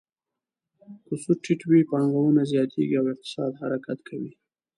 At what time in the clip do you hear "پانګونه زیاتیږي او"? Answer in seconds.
1.89-3.05